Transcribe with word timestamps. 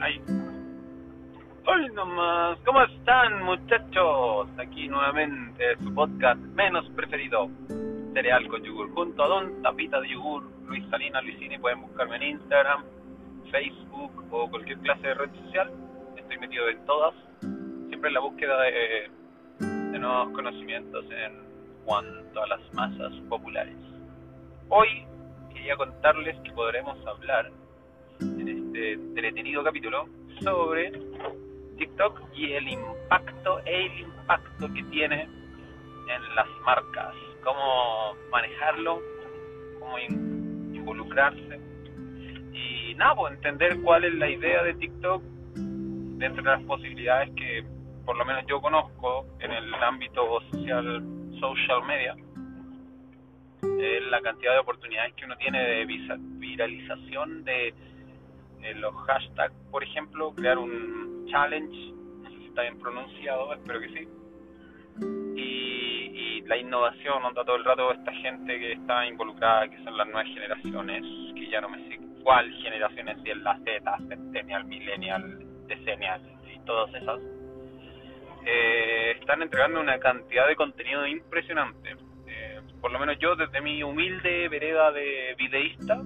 Ay. 0.00 0.20
Hoy 1.66 1.88
nomás, 1.94 2.58
¿cómo 2.66 2.82
están 2.82 3.42
muchachos? 3.42 4.48
Aquí 4.58 4.88
nuevamente 4.88 5.76
su 5.82 5.94
podcast 5.94 6.38
menos 6.54 6.88
preferido, 6.90 7.48
Cereal 8.12 8.46
con 8.48 8.62
Yogur, 8.62 8.92
junto 8.92 9.24
a 9.24 9.28
Don 9.28 9.62
Tapita 9.62 10.00
de 10.00 10.10
Yogur, 10.10 10.44
Luis 10.66 10.84
Salina, 10.90 11.22
Luisini, 11.22 11.58
pueden 11.58 11.80
buscarme 11.80 12.16
en 12.16 12.22
Instagram, 12.24 12.84
Facebook 13.50 14.24
o 14.30 14.50
cualquier 14.50 14.78
clase 14.78 15.08
de 15.08 15.14
red 15.14 15.30
social, 15.44 15.70
estoy 16.16 16.38
metido 16.38 16.68
en 16.68 16.84
todas, 16.84 17.14
siempre 17.88 18.08
en 18.08 18.14
la 18.14 18.20
búsqueda 18.20 18.60
de, 18.62 19.10
de 19.58 19.98
nuevos 19.98 20.30
conocimientos 20.34 21.04
en 21.10 21.32
cuanto 21.86 22.42
a 22.42 22.46
las 22.48 22.74
masas 22.74 23.12
populares. 23.28 23.76
Hoy 24.68 25.06
quería 25.54 25.76
contarles 25.76 26.38
que 26.40 26.52
podremos 26.52 26.98
hablar 27.06 27.50
este 28.76 28.92
entretenido 28.92 29.64
capítulo 29.64 30.06
sobre 30.42 30.92
TikTok 31.78 32.20
y 32.34 32.52
el 32.52 32.68
impacto, 32.68 33.60
el 33.64 34.00
impacto 34.00 34.72
que 34.74 34.82
tiene 34.84 35.22
en 35.22 36.34
las 36.34 36.46
marcas, 36.62 37.14
cómo 37.42 38.14
manejarlo, 38.30 39.00
cómo 39.80 39.98
involucrarse. 39.98 41.58
Y 42.52 42.94
nada, 42.96 43.14
pues 43.14 43.32
entender 43.34 43.80
cuál 43.80 44.04
es 44.04 44.14
la 44.14 44.28
idea 44.28 44.62
de 44.62 44.74
TikTok 44.74 45.22
dentro 46.18 46.42
de 46.42 46.50
las 46.50 46.62
posibilidades 46.64 47.30
que 47.34 47.64
por 48.04 48.16
lo 48.18 48.26
menos 48.26 48.44
yo 48.46 48.60
conozco 48.60 49.26
en 49.40 49.52
el 49.52 49.74
ámbito 49.74 50.40
social, 50.50 51.02
social 51.40 51.82
media, 51.86 52.14
la 54.10 54.20
cantidad 54.20 54.52
de 54.52 54.58
oportunidades 54.58 55.14
que 55.14 55.24
uno 55.24 55.36
tiene 55.38 55.60
de 55.60 55.86
viralización 56.38 57.42
de 57.44 57.74
los 58.76 58.94
hashtags, 59.06 59.54
por 59.70 59.82
ejemplo, 59.82 60.32
crear 60.34 60.58
un 60.58 61.26
challenge, 61.30 61.92
no 62.22 62.30
sé 62.30 62.36
si 62.38 62.46
está 62.46 62.62
bien 62.62 62.78
pronunciado, 62.78 63.52
espero 63.52 63.80
que 63.80 63.88
sí, 63.88 64.08
y, 65.36 66.42
la 66.46 66.56
innovación, 66.56 67.24
onda 67.24 67.44
todo 67.44 67.56
el 67.56 67.64
rato 67.64 67.92
esta 67.92 68.12
gente 68.12 68.58
que 68.58 68.72
está 68.72 69.04
involucrada, 69.06 69.68
que 69.68 69.82
son 69.82 69.96
las 69.96 70.06
nuevas 70.06 70.26
generaciones, 70.26 71.02
que 71.34 71.48
ya 71.50 71.60
no 71.60 71.68
me 71.68 71.88
sé 71.88 71.98
cuál 72.22 72.52
generaciones, 72.62 73.18
si 73.22 73.30
es 73.30 73.36
la 73.38 73.58
Z, 73.58 73.98
Centennial, 74.08 74.64
Millennial, 74.64 75.38
Decennial 75.66 76.20
y 76.54 76.58
todas 76.60 76.94
esas, 76.94 77.20
eh, 78.44 79.16
están 79.18 79.42
entregando 79.42 79.80
una 79.80 79.98
cantidad 79.98 80.46
de 80.46 80.54
contenido 80.54 81.04
impresionante. 81.06 81.96
Eh, 82.28 82.60
por 82.80 82.92
lo 82.92 83.00
menos 83.00 83.18
yo, 83.18 83.34
desde 83.34 83.60
mi 83.60 83.82
humilde 83.82 84.48
vereda 84.48 84.92
de 84.92 85.34
videísta, 85.36 86.00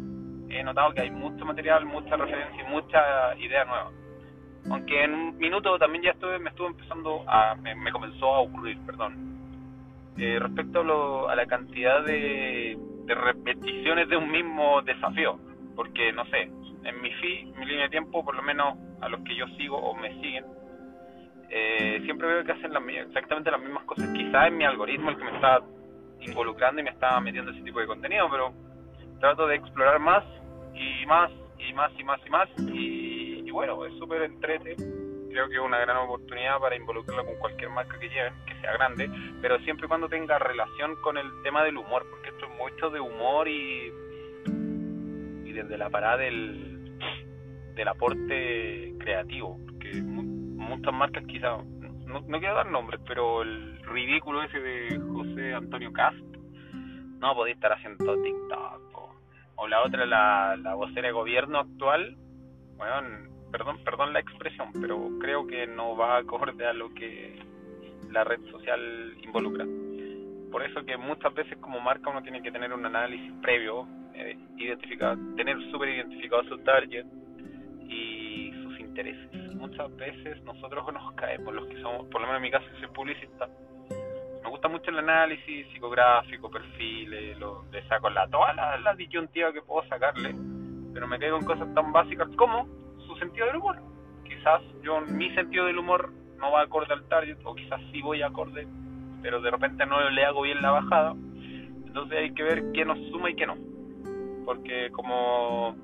he 0.50 0.62
notado 0.62 0.92
que 0.92 1.02
hay 1.02 1.10
mucho 1.10 1.44
material, 1.44 1.84
mucha 1.86 2.16
referencia 2.16 2.62
y 2.62 2.70
mucha 2.70 3.36
idea 3.38 3.64
nueva. 3.64 3.90
Aunque 4.70 5.04
en 5.04 5.14
un 5.14 5.38
minuto 5.38 5.78
también 5.78 6.04
ya 6.04 6.10
estuve, 6.10 6.38
me 6.38 6.50
estuvo 6.50 6.66
empezando 6.66 7.24
a, 7.26 7.54
me, 7.54 7.92
comenzó 7.92 8.34
a 8.34 8.40
ocurrir, 8.40 8.78
perdón. 8.84 9.30
Eh, 10.18 10.38
respecto 10.38 10.80
a, 10.80 10.84
lo, 10.84 11.28
a 11.28 11.34
la 11.34 11.46
cantidad 11.46 12.04
de, 12.04 12.78
repeticiones 13.06 14.08
de 14.08 14.16
un 14.16 14.30
mismo 14.30 14.82
desafío, 14.82 15.38
porque 15.74 16.12
no 16.12 16.24
sé, 16.26 16.42
en 16.84 17.00
mi 17.00 17.10
feed, 17.10 17.46
mi 17.56 17.66
línea 17.66 17.84
de 17.84 17.90
tiempo, 17.90 18.24
por 18.24 18.34
lo 18.34 18.42
menos 18.42 18.76
a 19.00 19.08
los 19.08 19.20
que 19.22 19.34
yo 19.34 19.46
sigo 19.56 19.78
o 19.78 19.96
me 19.96 20.12
siguen, 20.20 20.44
eh, 21.48 22.00
siempre 22.04 22.28
veo 22.28 22.44
que 22.44 22.52
hacen 22.52 22.72
las, 22.72 22.82
exactamente 22.86 23.50
las 23.50 23.60
mismas 23.60 23.84
cosas. 23.84 24.08
Quizás 24.10 24.46
es 24.46 24.52
mi 24.52 24.64
algoritmo 24.64 25.10
el 25.10 25.16
que 25.16 25.24
me 25.24 25.34
está 25.34 25.60
involucrando 26.20 26.80
y 26.80 26.84
me 26.84 26.90
está 26.90 27.18
metiendo 27.20 27.50
ese 27.50 27.62
tipo 27.62 27.80
de 27.80 27.86
contenido, 27.86 28.28
pero 28.30 28.52
trato 29.18 29.46
de 29.46 29.56
explorar 29.56 29.98
más 29.98 30.24
y 30.74 31.06
más 31.06 31.30
y 31.58 31.72
más 31.72 31.92
y 31.98 32.04
más 32.04 32.20
y 32.26 32.30
más. 32.30 32.48
Y, 32.72 33.50
bueno, 33.50 33.84
es 33.84 33.96
súper 33.98 34.22
entrete. 34.22 34.76
Creo 34.76 35.48
que 35.48 35.54
es 35.54 35.60
una 35.60 35.78
gran 35.78 35.96
oportunidad 35.98 36.58
para 36.58 36.76
involucrarlo 36.76 37.24
con 37.24 37.36
cualquier 37.36 37.70
marca 37.70 37.98
que 37.98 38.08
lleven, 38.08 38.32
que 38.46 38.54
sea 38.60 38.72
grande, 38.72 39.10
pero 39.40 39.58
siempre 39.60 39.86
y 39.86 39.88
cuando 39.88 40.08
tenga 40.08 40.38
relación 40.38 40.96
con 41.02 41.16
el 41.18 41.28
tema 41.42 41.62
del 41.62 41.76
humor, 41.76 42.04
porque 42.10 42.30
esto 42.30 42.46
es 42.46 42.58
mucho 42.58 42.90
de 42.90 43.00
humor 43.00 43.46
y, 43.46 43.92
y 45.44 45.52
desde 45.52 45.78
la 45.78 45.88
parada 45.88 46.16
del, 46.16 46.98
del 47.74 47.88
aporte 47.88 48.94
creativo, 48.98 49.56
porque 49.66 50.02
muchas 50.02 50.92
marcas 50.92 51.24
quizás, 51.26 51.64
no, 51.64 52.20
no 52.20 52.38
quiero 52.40 52.54
dar 52.54 52.70
nombres, 52.70 53.00
pero 53.06 53.42
el 53.42 53.80
ridículo 53.84 54.42
ese 54.42 54.58
de 54.58 54.98
José 55.12 55.54
Antonio 55.54 55.92
Cast, 55.92 56.18
no 57.20 57.34
podía 57.34 57.54
estar 57.54 57.72
haciendo 57.72 58.20
TikTok 58.20 58.89
o 59.60 59.68
la 59.68 59.82
otra, 59.82 60.06
la, 60.06 60.56
la 60.56 60.74
vocera 60.74 61.08
de 61.08 61.12
gobierno 61.12 61.58
actual, 61.58 62.16
bueno, 62.78 63.28
perdón, 63.52 63.78
perdón 63.84 64.12
la 64.14 64.20
expresión, 64.20 64.68
pero 64.80 65.10
creo 65.20 65.46
que 65.46 65.66
no 65.66 65.94
va 65.96 66.16
acorde 66.16 66.66
a 66.66 66.72
lo 66.72 66.92
que 66.94 67.38
la 68.10 68.24
red 68.24 68.40
social 68.50 68.80
involucra. 69.22 69.66
Por 70.50 70.62
eso 70.62 70.82
que 70.84 70.96
muchas 70.96 71.34
veces 71.34 71.58
como 71.58 71.78
marca 71.78 72.08
uno 72.08 72.22
tiene 72.22 72.42
que 72.42 72.50
tener 72.50 72.72
un 72.72 72.86
análisis 72.86 73.32
previo, 73.42 73.86
eh, 74.14 74.36
identificar, 74.56 75.18
tener 75.36 75.56
súper 75.70 75.90
identificado 75.90 76.42
su 76.44 76.56
target 76.58 77.04
y 77.86 78.52
sus 78.62 78.80
intereses. 78.80 79.54
Muchas 79.56 79.94
veces 79.96 80.42
nosotros 80.42 80.90
nos 80.90 81.12
caemos, 81.16 81.54
los 81.54 81.66
que 81.66 81.80
somos, 81.82 82.06
por 82.08 82.22
lo 82.22 82.26
menos 82.26 82.38
en 82.38 82.42
mi 82.42 82.50
caso 82.50 82.66
soy 82.78 82.88
publicista, 82.88 83.46
mucho 84.80 84.90
el 84.92 84.98
análisis 84.98 85.66
psicográfico, 85.72 86.50
perfiles, 86.50 87.38
lo, 87.38 87.64
le 87.70 87.86
saco 87.86 88.08
la, 88.08 88.26
toda 88.28 88.54
la, 88.54 88.78
la 88.78 88.94
disyuntiva 88.94 89.52
que 89.52 89.60
puedo 89.60 89.86
sacarle, 89.88 90.34
pero 90.94 91.06
me 91.06 91.18
quedo 91.18 91.36
en 91.36 91.44
cosas 91.44 91.72
tan 91.74 91.92
básicas 91.92 92.28
como 92.36 92.66
su 93.06 93.14
sentido 93.16 93.46
del 93.46 93.56
humor. 93.56 93.76
Quizás 94.24 94.62
yo, 94.82 95.02
mi 95.02 95.34
sentido 95.34 95.66
del 95.66 95.78
humor 95.78 96.10
no 96.38 96.52
va 96.52 96.62
acorde 96.62 96.94
al 96.94 97.06
target, 97.08 97.36
o 97.44 97.54
quizás 97.54 97.78
sí 97.92 98.00
voy 98.00 98.22
acorde, 98.22 98.66
pero 99.20 99.42
de 99.42 99.50
repente 99.50 99.84
no 99.84 100.08
le 100.08 100.24
hago 100.24 100.42
bien 100.42 100.62
la 100.62 100.70
bajada. 100.70 101.12
Entonces 101.12 102.18
hay 102.18 102.32
que 102.32 102.42
ver 102.42 102.72
qué 102.72 102.86
nos 102.86 102.98
suma 103.10 103.30
y 103.30 103.34
qué 103.34 103.46
no. 103.46 103.56
Porque 104.46 104.90
como 104.92 105.76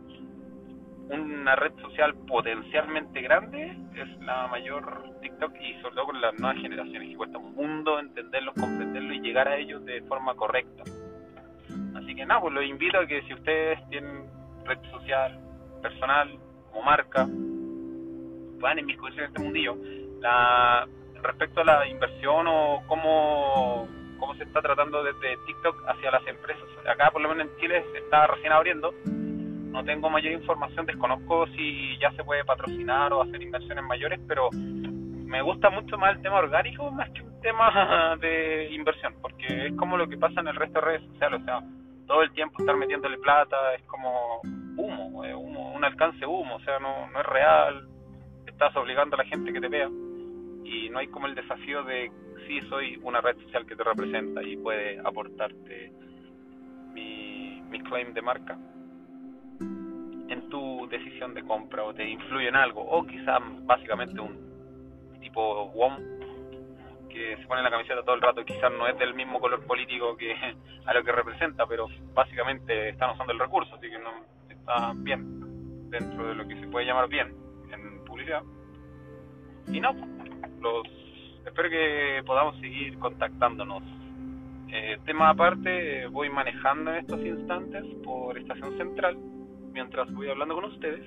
una 1.10 1.54
red 1.54 1.72
social 1.82 2.14
potencialmente 2.26 3.20
grande 3.20 3.76
es 3.94 4.20
la 4.20 4.46
mayor 4.46 5.04
TikTok 5.36 5.60
y 5.60 5.74
sobre 5.82 5.94
todo 5.94 6.06
con 6.06 6.20
las 6.20 6.38
nuevas 6.38 6.60
generaciones 6.60 7.10
que 7.10 7.16
cuesta 7.16 7.38
un 7.38 7.54
mundo 7.54 7.98
entenderlo, 7.98 8.52
comprenderlo 8.54 9.12
y 9.14 9.20
llegar 9.20 9.48
a 9.48 9.56
ellos 9.56 9.84
de 9.84 10.00
forma 10.02 10.34
correcta. 10.34 10.84
Así 11.94 12.14
que 12.14 12.24
nada, 12.24 12.40
pues 12.40 12.54
los 12.54 12.64
invito 12.64 12.98
a 12.98 13.06
que 13.06 13.22
si 13.22 13.34
ustedes 13.34 13.78
tienen 13.90 14.24
red 14.64 14.78
social 14.90 15.38
personal 15.82 16.38
como 16.70 16.82
marca, 16.82 17.28
puedan 18.60 18.78
inmiscuirse 18.78 19.20
en 19.20 19.26
este 19.26 19.42
mundillo. 19.42 19.76
La, 20.20 20.88
respecto 21.22 21.60
a 21.60 21.64
la 21.64 21.86
inversión 21.86 22.46
o 22.48 22.82
cómo, 22.86 23.88
cómo 24.18 24.34
se 24.36 24.44
está 24.44 24.62
tratando 24.62 25.02
desde 25.02 25.36
TikTok 25.46 25.84
hacia 25.88 26.10
las 26.10 26.26
empresas, 26.26 26.64
acá 26.88 27.10
por 27.10 27.20
lo 27.20 27.28
menos 27.28 27.46
en 27.46 27.60
Chile 27.60 27.84
se 27.92 27.98
está 27.98 28.26
recién 28.26 28.52
abriendo 28.52 28.94
no 29.76 29.84
tengo 29.84 30.08
mayor 30.08 30.32
información, 30.32 30.86
desconozco 30.86 31.46
si 31.48 31.98
ya 31.98 32.10
se 32.12 32.24
puede 32.24 32.42
patrocinar 32.46 33.12
o 33.12 33.20
hacer 33.20 33.42
inversiones 33.42 33.84
mayores, 33.84 34.18
pero 34.26 34.48
me 35.26 35.42
gusta 35.42 35.70
mucho 35.70 35.98
más 35.98 36.16
el 36.16 36.22
tema 36.22 36.38
orgánico 36.38 36.90
más 36.90 37.10
que 37.10 37.22
un 37.22 37.40
tema 37.40 38.16
de 38.20 38.70
inversión, 38.72 39.14
porque 39.20 39.66
es 39.66 39.74
como 39.74 39.96
lo 39.96 40.08
que 40.08 40.16
pasa 40.16 40.40
en 40.40 40.48
el 40.48 40.56
resto 40.56 40.80
de 40.80 40.86
redes 40.86 41.02
sociales, 41.12 41.42
o 41.42 41.44
sea, 41.44 41.62
todo 42.06 42.22
el 42.22 42.32
tiempo 42.32 42.56
estar 42.60 42.76
metiéndole 42.76 43.18
plata 43.18 43.56
es 43.74 43.82
como 43.82 44.40
humo, 44.76 45.06
humo 45.08 45.72
un 45.74 45.84
alcance 45.84 46.24
humo, 46.24 46.56
o 46.56 46.60
sea, 46.60 46.78
no, 46.78 47.08
no 47.10 47.20
es 47.20 47.26
real, 47.26 47.88
estás 48.46 48.74
obligando 48.76 49.16
a 49.16 49.18
la 49.18 49.28
gente 49.28 49.52
que 49.52 49.60
te 49.60 49.68
vea 49.68 49.88
y 50.64 50.88
no 50.90 50.98
hay 50.98 51.08
como 51.08 51.26
el 51.26 51.34
desafío 51.34 51.82
de 51.84 52.10
sí 52.46 52.60
soy 52.68 52.98
una 53.02 53.20
red 53.20 53.36
social 53.42 53.66
que 53.66 53.76
te 53.76 53.84
representa 53.84 54.42
y 54.42 54.56
puede 54.56 55.00
aportarte 55.00 55.92
mi, 56.92 57.60
mi 57.68 57.80
claim 57.80 58.14
de 58.14 58.22
marca 58.22 58.56
en 60.28 60.48
tu 60.48 60.88
decisión 60.88 61.34
de 61.34 61.42
compra 61.42 61.84
o 61.84 61.94
te 61.94 62.08
influye 62.08 62.48
en 62.48 62.56
algo, 62.56 62.82
o 62.82 63.04
quizás 63.06 63.40
básicamente 63.64 64.20
un 64.20 64.45
tipo 65.18 65.66
WOM 65.66 65.96
que 67.08 67.36
se 67.38 67.46
pone 67.46 67.62
la 67.62 67.70
camiseta 67.70 68.02
todo 68.02 68.14
el 68.14 68.20
rato, 68.20 68.44
quizás 68.44 68.70
no 68.72 68.86
es 68.86 68.98
del 68.98 69.14
mismo 69.14 69.40
color 69.40 69.64
político 69.64 70.16
que 70.16 70.34
a 70.86 70.94
lo 70.94 71.02
que 71.02 71.12
representa, 71.12 71.66
pero 71.66 71.88
básicamente 72.14 72.90
están 72.90 73.10
usando 73.10 73.32
el 73.32 73.38
recurso, 73.38 73.74
así 73.74 73.88
que 73.88 73.98
no 73.98 74.10
está 74.48 74.92
bien 74.96 75.90
dentro 75.90 76.28
de 76.28 76.34
lo 76.34 76.46
que 76.46 76.60
se 76.60 76.66
puede 76.68 76.86
llamar 76.86 77.08
bien 77.08 77.34
en 77.72 78.04
publicidad. 78.04 78.42
Y 79.68 79.80
no, 79.80 79.92
los 80.60 80.86
espero 81.46 81.70
que 81.70 82.22
podamos 82.26 82.58
seguir 82.60 82.98
contactándonos. 82.98 83.82
Eh, 84.68 84.98
tema 85.04 85.30
aparte, 85.30 86.06
voy 86.08 86.28
manejando 86.28 86.90
en 86.90 86.98
estos 86.98 87.20
instantes 87.20 87.84
por 88.04 88.36
Estación 88.36 88.76
Central 88.76 89.16
mientras 89.72 90.12
voy 90.12 90.28
hablando 90.28 90.54
con 90.54 90.64
ustedes. 90.64 91.04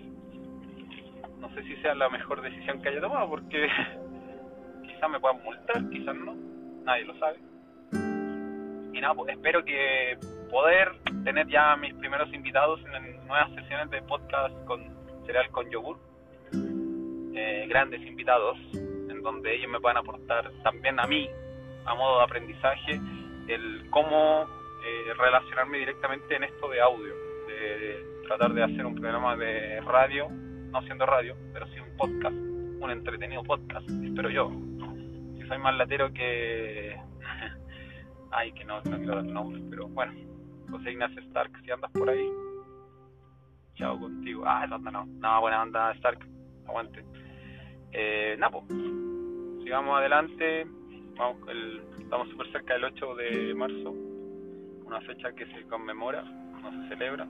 No 1.39 1.49
sé 1.53 1.63
si 1.63 1.75
sea 1.77 1.95
la 1.95 2.09
mejor 2.09 2.41
decisión 2.41 2.81
que 2.81 2.89
haya 2.89 3.01
tomado 3.01 3.29
porque 3.29 3.67
quizás 4.83 5.09
me 5.09 5.19
puedan 5.19 5.43
multar, 5.43 5.89
quizás 5.89 6.15
no, 6.15 6.35
nadie 6.83 7.05
lo 7.05 7.17
sabe. 7.19 7.37
Y 8.93 9.01
nada, 9.01 9.13
pues 9.13 9.33
espero 9.33 9.63
que 9.63 10.17
poder 10.49 10.91
tener 11.23 11.47
ya 11.47 11.75
mis 11.77 11.93
primeros 11.95 12.33
invitados 12.33 12.79
en 12.93 13.27
nuevas 13.27 13.49
sesiones 13.55 13.89
de 13.91 14.01
podcast 14.01 14.53
con 14.65 14.83
cereal 15.25 15.49
con 15.51 15.69
yogur 15.69 15.97
eh, 16.51 17.67
grandes 17.69 18.01
invitados, 18.01 18.57
en 18.73 19.21
donde 19.21 19.55
ellos 19.55 19.69
me 19.69 19.79
puedan 19.79 19.97
aportar 19.97 20.51
también 20.63 20.99
a 20.99 21.05
mí, 21.05 21.29
a 21.85 21.95
modo 21.95 22.17
de 22.17 22.23
aprendizaje, 22.23 22.99
el 23.47 23.89
cómo 23.91 24.47
eh, 24.83 25.13
relacionarme 25.17 25.77
directamente 25.77 26.35
en 26.35 26.43
esto 26.43 26.67
de 26.69 26.81
audio, 26.81 27.13
de 27.47 28.03
tratar 28.27 28.53
de 28.53 28.63
hacer 28.63 28.85
un 28.85 28.95
programa 28.95 29.37
de 29.37 29.79
radio, 29.81 30.27
no 30.71 30.81
siendo 30.83 31.05
radio, 31.05 31.35
pero 31.53 31.67
sí 31.67 31.79
un 31.79 31.97
podcast, 31.97 32.35
un 32.35 32.91
entretenido 32.91 33.43
podcast, 33.43 33.89
espero 33.89 34.29
yo. 34.29 34.51
Si 35.37 35.47
soy 35.47 35.57
más 35.57 35.75
latero 35.75 36.11
que... 36.13 36.95
Ay, 38.31 38.51
que 38.51 38.63
no, 38.63 38.81
no 38.83 38.97
quiero 38.97 39.15
dar 39.15 39.25
nombres, 39.25 39.63
pero 39.69 39.87
bueno, 39.87 40.13
José 40.69 40.91
Ignacio 40.91 41.19
Stark, 41.21 41.51
si 41.63 41.71
andas 41.71 41.91
por 41.91 42.09
ahí, 42.09 42.29
chao 43.75 43.99
contigo. 43.99 44.43
Ah, 44.45 44.63
esa 44.65 44.75
onda 44.75 44.91
no, 44.91 45.05
no, 45.05 45.41
buena 45.41 45.63
onda 45.63 45.91
Stark, 45.93 46.19
aguante. 46.67 47.03
Eh, 47.91 48.35
Napo, 48.37 48.65
sigamos 49.63 49.97
adelante, 49.97 50.67
vamos, 51.17 51.37
el, 51.47 51.81
estamos 51.99 52.29
súper 52.29 52.51
cerca 52.51 52.73
del 52.73 52.83
8 52.85 53.15
de 53.15 53.53
marzo, 53.55 53.91
una 54.85 55.01
fecha 55.01 55.31
que 55.33 55.47
se 55.47 55.63
conmemora, 55.63 56.21
no 56.23 56.71
se 56.71 56.89
celebra. 56.89 57.27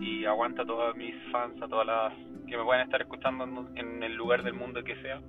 Y 0.00 0.24
aguanta 0.24 0.62
a 0.62 0.66
todos 0.66 0.96
mis 0.96 1.14
fans, 1.30 1.60
a 1.62 1.68
todas 1.68 1.86
las 1.86 2.12
que 2.46 2.56
me 2.56 2.64
pueden 2.64 2.82
estar 2.82 3.00
escuchando 3.00 3.44
en 3.76 4.02
el 4.02 4.14
lugar 4.14 4.42
del 4.42 4.54
mundo 4.54 4.82
que 4.82 4.96
sea, 5.02 5.20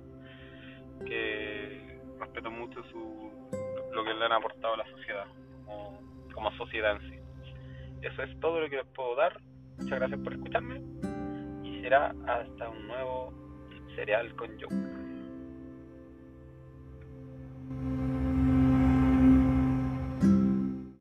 que 1.04 2.00
respeto 2.18 2.50
mucho 2.50 2.82
su, 2.84 3.30
lo 3.92 4.04
que 4.04 4.14
le 4.14 4.24
han 4.24 4.32
aportado 4.32 4.74
a 4.74 4.78
la 4.78 4.86
sociedad, 4.90 5.26
como, 5.64 6.00
como 6.32 6.50
sociedad 6.52 6.96
en 6.96 7.10
sí. 7.10 7.16
Eso 8.02 8.22
es 8.22 8.40
todo 8.40 8.60
lo 8.60 8.68
que 8.68 8.76
les 8.76 8.86
puedo 8.86 9.16
dar. 9.16 9.40
Muchas 9.78 9.98
gracias 9.98 10.20
por 10.20 10.32
escucharme 10.32 10.80
y 11.62 11.80
será 11.82 12.14
hasta 12.26 12.68
un 12.68 12.86
nuevo 12.86 13.32
cereal 13.94 14.34
con 14.36 14.48
Joker. 14.60 15.05